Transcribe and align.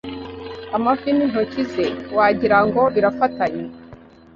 amavi 0.75 1.09
n’intoki 1.15 1.63
ze 1.71 1.85
wagirango 2.15 2.81
birafatanye 2.95 3.63